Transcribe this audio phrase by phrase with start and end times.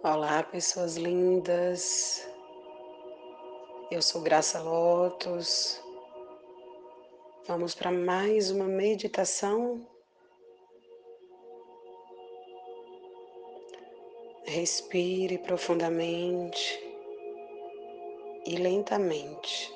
[0.00, 2.24] Olá, pessoas lindas.
[3.90, 5.82] Eu sou Graça Lotus.
[7.48, 9.84] Vamos para mais uma meditação.
[14.44, 16.80] Respire profundamente
[18.46, 19.74] e lentamente,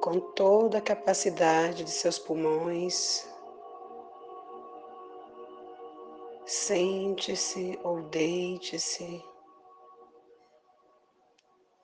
[0.00, 3.31] com toda a capacidade de seus pulmões.
[6.54, 9.24] Sente-se ou deite-se.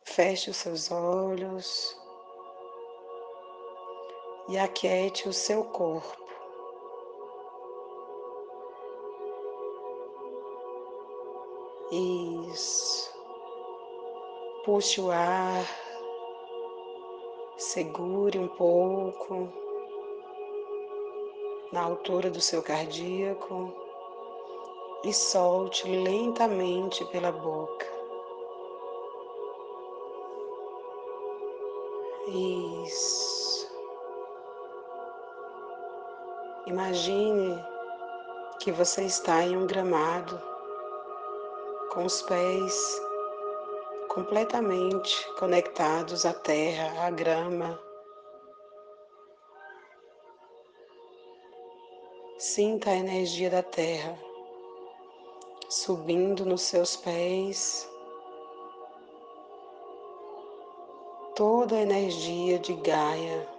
[0.05, 1.99] Feche os seus olhos
[4.51, 6.23] e aquiete o seu corpo.
[12.53, 13.11] Isso.
[14.67, 15.65] Puxe o ar,
[17.57, 19.51] segure um pouco
[21.73, 23.88] na altura do seu cardíaco
[25.05, 27.87] e solte lentamente pela boca.
[32.85, 33.69] Isso.
[36.67, 37.65] Imagine
[38.61, 40.41] que você está em um gramado
[41.93, 43.01] com os pés
[44.09, 47.81] completamente conectados à terra, à grama.
[52.39, 54.28] Sinta a energia da terra
[55.69, 57.89] subindo nos seus pés,
[61.35, 63.59] toda a energia de Gaia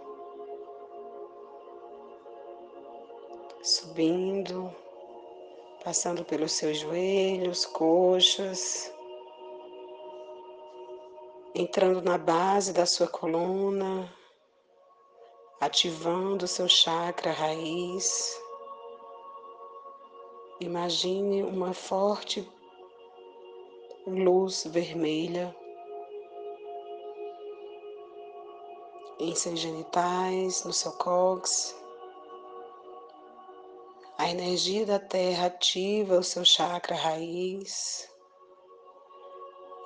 [3.62, 4.74] subindo,
[5.84, 8.92] passando pelos seus joelhos, coxas,
[11.54, 14.12] entrando na base da sua coluna,
[15.60, 18.40] ativando o seu chakra raiz.
[20.62, 22.46] Imagine uma forte
[24.06, 25.56] luz vermelha
[29.18, 31.74] em seus genitais, no seu cóccix.
[34.18, 38.10] A energia da terra ativa o seu chakra raiz.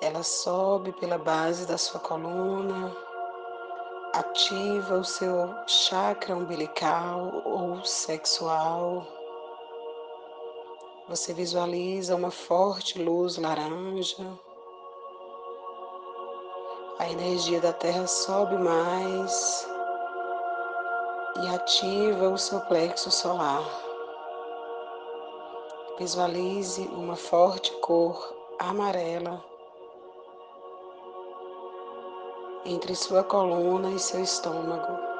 [0.01, 2.97] Ela sobe pela base da sua coluna,
[4.11, 9.22] ativa o seu chakra umbilical ou sexual.
[11.09, 14.25] Você visualiza uma forte luz laranja.
[16.97, 19.67] A energia da Terra sobe mais
[21.43, 23.63] e ativa o seu plexo solar.
[25.99, 29.43] Visualize uma forte cor amarela
[32.65, 35.12] entre sua coluna e seu estômago.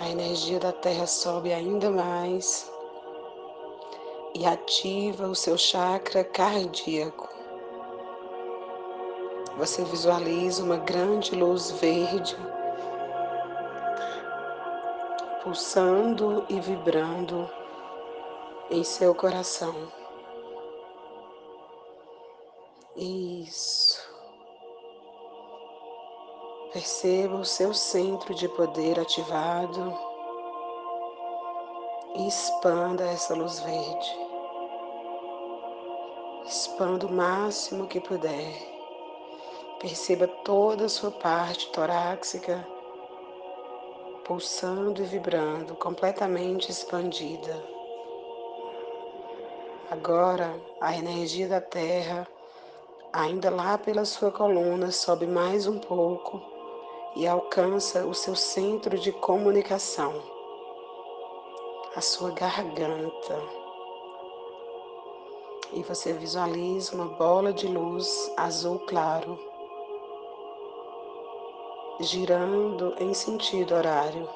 [0.00, 2.72] A energia da Terra sobe ainda mais
[4.34, 7.28] e ativa o seu chakra cardíaco.
[9.58, 12.34] Você visualiza uma grande luz verde
[15.42, 17.48] pulsando e vibrando
[18.70, 19.74] em seu coração.
[22.96, 23.89] Isso.
[26.72, 29.92] Perceba o seu centro de poder ativado
[32.14, 34.16] e expanda essa luz verde.
[36.46, 38.54] Expanda o máximo que puder.
[39.80, 42.64] Perceba toda a sua parte torácica
[44.24, 47.60] pulsando e vibrando, completamente expandida.
[49.90, 52.28] Agora, a energia da Terra,
[53.12, 56.49] ainda lá pela sua coluna, sobe mais um pouco
[57.16, 60.14] e alcança o seu centro de comunicação,
[61.96, 63.42] a sua garganta.
[65.72, 69.38] E você visualiza uma bola de luz azul claro
[72.00, 74.26] girando em sentido horário,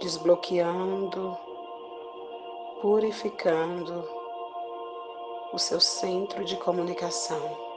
[0.00, 1.36] desbloqueando,
[2.80, 4.08] purificando
[5.52, 7.71] o seu centro de comunicação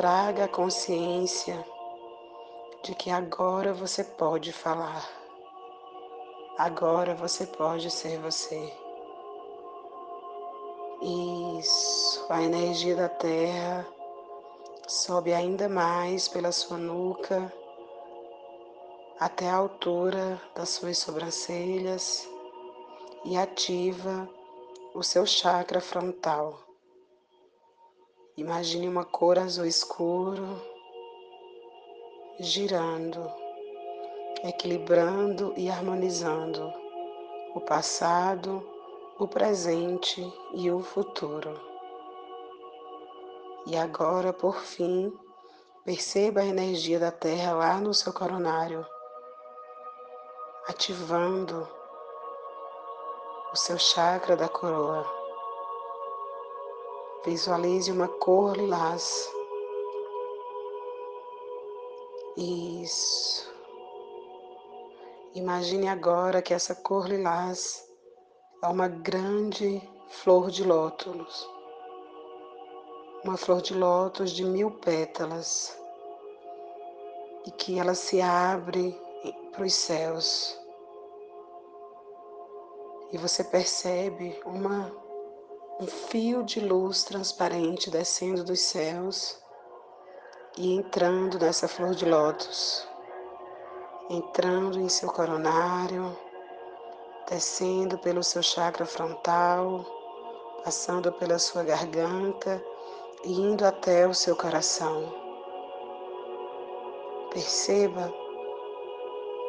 [0.00, 1.62] traga a consciência
[2.82, 5.06] de que agora você pode falar,
[6.56, 8.72] agora você pode ser você.
[11.58, 13.86] Isso, a energia da terra
[14.88, 17.52] sobe ainda mais pela sua nuca
[19.18, 22.26] até a altura das suas sobrancelhas
[23.22, 24.26] e ativa
[24.94, 26.69] o seu chakra frontal.
[28.40, 30.58] Imagine uma cor azul escuro
[32.38, 33.30] girando,
[34.42, 36.72] equilibrando e harmonizando
[37.54, 38.66] o passado,
[39.18, 40.22] o presente
[40.54, 41.54] e o futuro.
[43.66, 45.12] E agora, por fim,
[45.84, 48.86] perceba a energia da Terra lá no seu coronário,
[50.66, 51.68] ativando
[53.52, 55.19] o seu chakra da coroa.
[57.24, 59.30] Visualize uma cor lilás.
[62.36, 63.50] Isso.
[65.34, 67.86] Imagine agora que essa cor lilás
[68.62, 71.48] é uma grande flor de lótus.
[73.22, 75.78] Uma flor de lótus de mil pétalas
[77.46, 78.98] e que ela se abre
[79.52, 80.58] para os céus.
[83.12, 84.90] E você percebe uma,
[85.80, 89.40] um fio de luz transparente descendo dos céus
[90.58, 92.86] e entrando nessa flor de lótus,
[94.10, 96.14] entrando em seu coronário,
[97.30, 99.86] descendo pelo seu chakra frontal,
[100.62, 102.62] passando pela sua garganta
[103.24, 105.10] e indo até o seu coração.
[107.32, 108.12] Perceba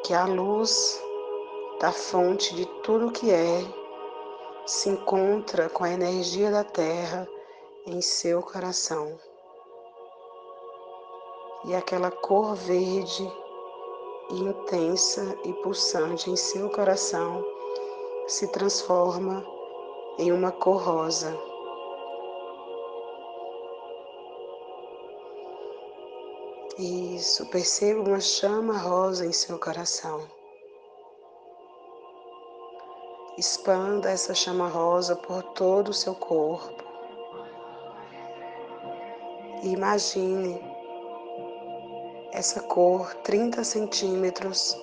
[0.05, 0.97] que a luz
[1.81, 3.80] da fonte de tudo que é
[4.65, 7.27] se encontra com a energia da Terra
[7.85, 9.19] em seu coração.
[11.65, 13.31] E aquela cor verde
[14.29, 17.45] intensa e pulsante em seu coração
[18.27, 19.45] se transforma
[20.17, 21.37] em uma cor rosa.
[26.77, 30.40] Isso, perceba uma chama rosa em seu coração.
[33.41, 36.83] Expanda essa chama rosa por todo o seu corpo.
[39.63, 40.61] E imagine
[42.33, 44.77] essa cor 30 centímetros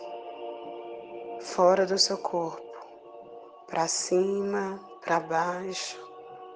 [1.40, 2.60] fora do seu corpo,
[3.68, 5.96] para cima, para baixo,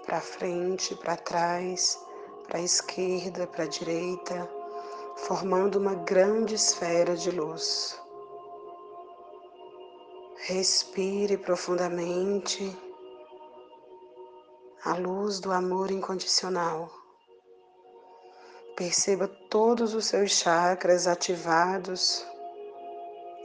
[0.05, 2.05] para frente, para trás,
[2.49, 4.51] para esquerda, para direita
[5.19, 8.02] formando uma grande esfera de luz.
[10.45, 12.77] Respire profundamente
[14.85, 16.91] a luz do amor incondicional.
[18.77, 22.27] Perceba todos os seus chakras ativados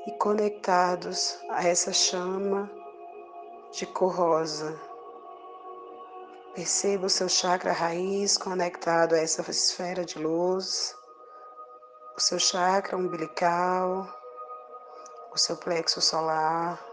[0.07, 2.67] e conectados a essa chama
[3.71, 4.81] de cor rosa.
[6.55, 10.95] Perceba o seu chakra raiz conectado a essa esfera de luz
[12.17, 14.11] o seu chakra umbilical,
[15.31, 16.83] o seu plexo solar,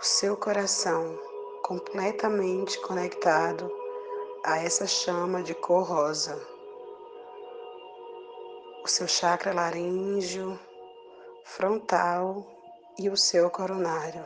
[0.00, 1.14] o seu coração
[1.62, 3.70] completamente conectado
[4.42, 6.40] a essa chama de cor rosa,
[8.82, 10.58] o seu chakra laríngeo,
[11.44, 12.46] frontal
[12.98, 14.24] e o seu coronário.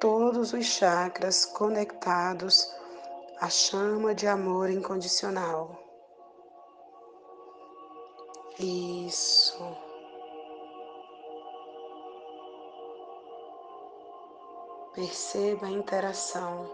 [0.00, 2.66] Todos os chakras conectados
[3.38, 5.78] à chama de amor incondicional.
[8.58, 9.89] Isso.
[14.94, 16.68] Perceba a interação,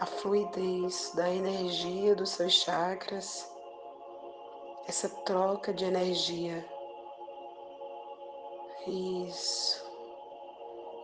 [0.00, 3.50] a fluidez da energia dos seus chakras,
[4.86, 6.66] essa troca de energia.
[8.86, 9.86] Isso.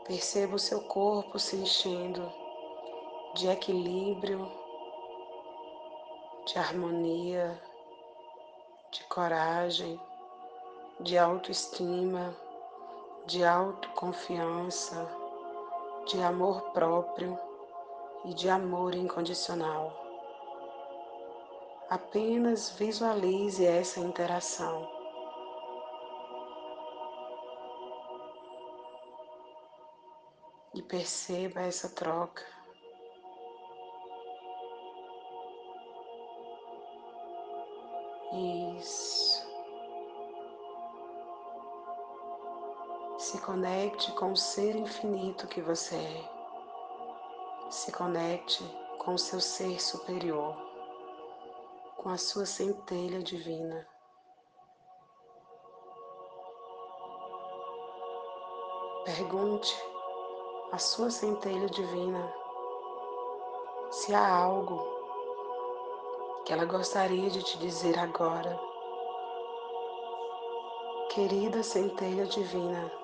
[0.06, 2.32] Perceba o seu corpo se enchendo
[3.34, 4.50] de equilíbrio,
[6.46, 7.60] de harmonia
[8.94, 10.00] de coragem,
[11.00, 12.32] de autoestima,
[13.26, 15.04] de autoconfiança,
[16.06, 17.38] de amor próprio
[18.24, 19.92] e de amor incondicional.
[21.88, 24.88] Apenas visualize essa interação.
[30.74, 32.42] E perceba essa troca.
[38.80, 39.33] Isso.
[43.34, 46.30] Se conecte com o ser infinito que você é.
[47.68, 48.62] Se conecte
[49.00, 50.56] com o seu ser superior,
[51.96, 53.88] com a sua centelha divina.
[59.04, 59.76] Pergunte
[60.70, 62.32] à sua centelha divina
[63.90, 64.78] se há algo
[66.46, 68.56] que ela gostaria de te dizer agora.
[71.10, 73.03] Querida centelha divina,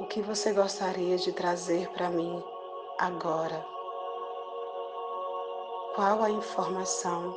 [0.00, 2.42] o que você gostaria de trazer para mim
[2.98, 3.64] agora?
[5.94, 7.34] Qual a informação?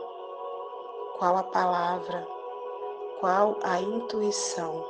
[1.18, 2.40] Qual a palavra
[3.20, 4.86] qual a intuição.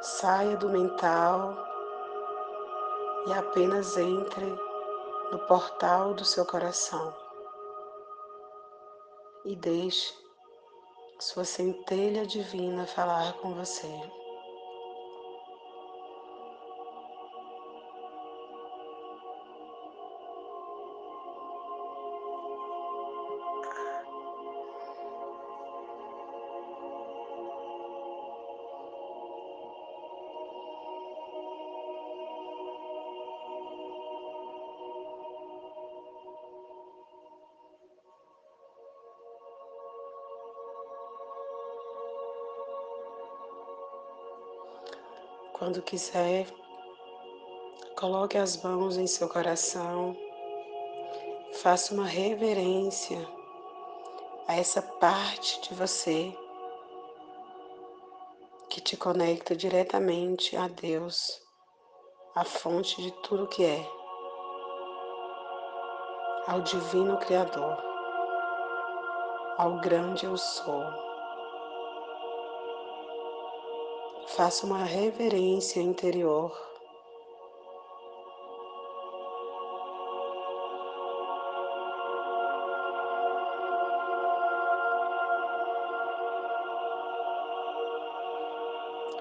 [0.00, 1.54] Saia do mental
[3.26, 4.46] e apenas entre
[5.30, 7.14] no portal do seu coração
[9.44, 10.14] e deixe
[11.18, 14.17] sua centelha divina falar com você.
[45.58, 46.46] Quando quiser,
[47.98, 50.16] coloque as mãos em seu coração,
[51.54, 53.18] faça uma reverência
[54.46, 56.32] a essa parte de você
[58.70, 61.42] que te conecta diretamente a Deus,
[62.36, 63.84] a fonte de tudo que é,
[66.46, 67.76] ao Divino Criador,
[69.56, 71.07] ao grande Eu Sou.
[74.38, 76.56] Faça uma reverência interior.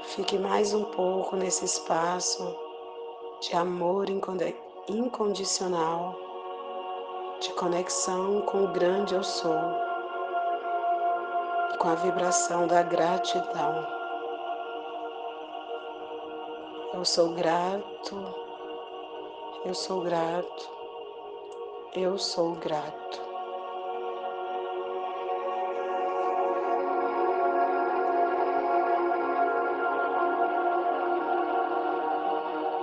[0.03, 2.55] Fique mais um pouco nesse espaço
[3.41, 4.05] de amor
[4.87, 6.15] incondicional,
[7.41, 9.59] de conexão com o grande Eu Sou,
[11.79, 13.96] com a vibração da gratidão.
[16.97, 18.15] Eu sou grato,
[19.63, 20.69] eu sou grato,
[21.93, 23.26] eu sou grato.